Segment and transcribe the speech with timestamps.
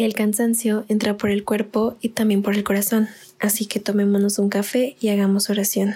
[0.00, 3.08] El cansancio entra por el cuerpo y también por el corazón,
[3.38, 5.94] así que tomémonos un café y hagamos oración.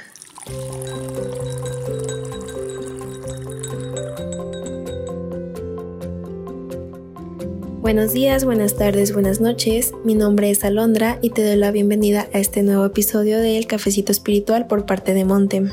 [7.80, 9.94] Buenos días, buenas tardes, buenas noches.
[10.04, 14.12] Mi nombre es Alondra y te doy la bienvenida a este nuevo episodio del Cafecito
[14.12, 15.70] Espiritual por parte de Montem.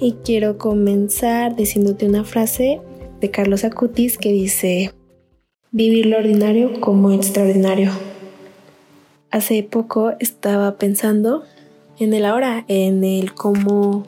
[0.00, 2.80] Y quiero comenzar diciéndote una frase
[3.20, 4.92] de Carlos Acutis que dice,
[5.76, 7.90] Vivir lo ordinario como extraordinario.
[9.30, 11.42] Hace poco estaba pensando
[11.98, 14.06] en el ahora, en el cómo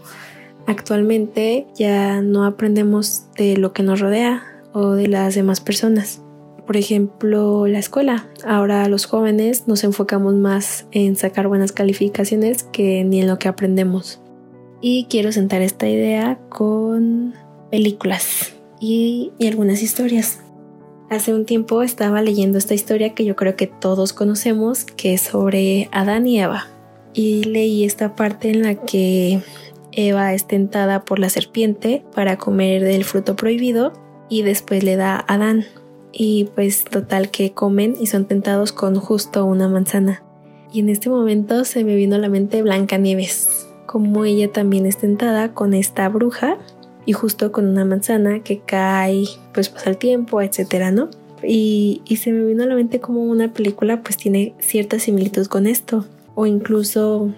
[0.66, 6.23] actualmente ya no aprendemos de lo que nos rodea o de las demás personas.
[6.66, 8.27] Por ejemplo, la escuela.
[8.47, 13.48] Ahora los jóvenes nos enfocamos más en sacar buenas calificaciones que ni en lo que
[13.48, 14.23] aprendemos.
[14.80, 17.34] Y quiero sentar esta idea con
[17.70, 20.41] películas y, y algunas historias.
[21.11, 25.23] Hace un tiempo estaba leyendo esta historia que yo creo que todos conocemos, que es
[25.23, 26.67] sobre Adán y Eva.
[27.15, 29.41] Y leí esta parte en la que
[29.92, 33.95] Eva es tentada por la serpiente para comer del fruto prohibido
[34.28, 35.65] y después le da a Adán.
[36.12, 40.22] Y pues total que comen y son tentados con justo una manzana.
[40.75, 44.84] Y en este momento se me vino a la mente Blanca Nieves, como ella también
[44.84, 46.59] es tentada con esta bruja
[47.09, 51.09] y justo con una manzana que cae, pues pasa el tiempo, etcétera, ¿no?
[51.42, 55.47] Y, y se me vino a la mente como una película pues tiene cierta similitud
[55.47, 56.05] con esto.
[56.34, 57.33] O incluso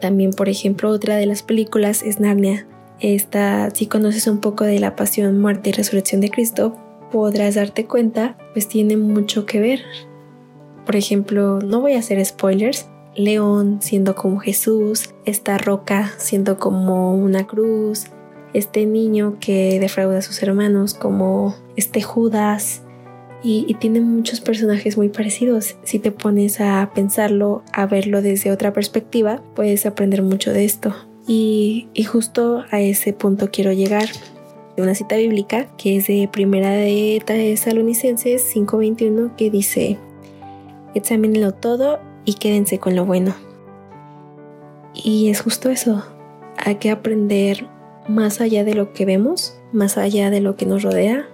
[0.00, 2.68] también, por ejemplo, otra de las películas es Narnia.
[3.00, 6.76] Esta, si conoces un poco de la pasión, muerte y resurrección de Cristo,
[7.10, 9.80] podrás darte cuenta, pues tiene mucho que ver.
[10.86, 17.16] Por ejemplo, no voy a hacer spoilers, León siendo como Jesús, esta roca siendo como
[17.16, 18.06] una cruz,
[18.54, 22.82] este niño que defrauda a sus hermanos, como este Judas,
[23.42, 25.76] y, tiene muchos personajes muy parecidos.
[25.84, 30.94] Si te pones a pensarlo, a verlo desde otra perspectiva, puedes aprender mucho de esto.
[31.26, 34.08] Y, y justo a ese punto quiero llegar.
[34.76, 39.98] Una cita bíblica que es de Primera de Tesalonicenses 5:21 que dice,
[40.94, 43.34] examínenlo todo y quédense con lo bueno.
[44.94, 46.04] Y es justo eso,
[46.56, 47.66] hay que aprender
[48.08, 51.28] más allá de lo que vemos, más allá de lo que nos rodea,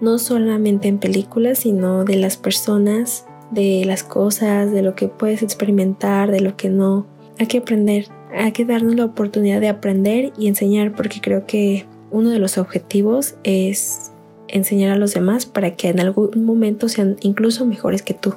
[0.00, 5.42] no solamente en películas, sino de las personas, de las cosas, de lo que puedes
[5.42, 7.06] experimentar, de lo que no.
[7.38, 11.86] Hay que aprender, hay que darnos la oportunidad de aprender y enseñar, porque creo que
[12.10, 14.10] uno de los objetivos es
[14.48, 18.34] enseñar a los demás para que en algún momento sean incluso mejores que tú.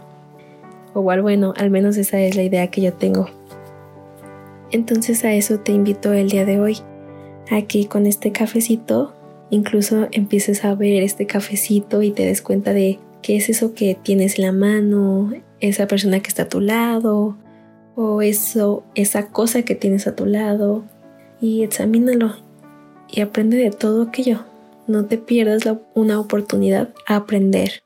[0.93, 3.27] O bueno, al menos esa es la idea que yo tengo.
[4.71, 6.77] Entonces a eso te invito el día de hoy
[7.55, 9.13] aquí con este cafecito
[9.53, 13.95] incluso empieces a ver este cafecito y te des cuenta de qué es eso que
[13.95, 17.37] tienes en la mano, esa persona que está a tu lado
[17.95, 20.83] o eso, esa cosa que tienes a tu lado
[21.39, 22.35] y examínalo
[23.11, 24.43] y aprende de todo aquello.
[24.87, 25.63] No te pierdas
[25.93, 27.83] una oportunidad a aprender.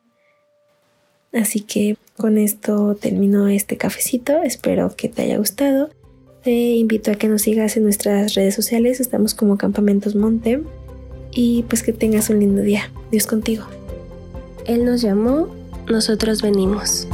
[1.34, 4.42] Así que con esto termino este cafecito.
[4.42, 5.90] Espero que te haya gustado
[6.48, 10.64] te invito a que nos sigas en nuestras redes sociales, estamos como Campamentos Monte.
[11.30, 12.90] Y pues que tengas un lindo día.
[13.12, 13.66] Dios contigo.
[14.66, 15.50] Él nos llamó,
[15.90, 17.06] nosotros venimos.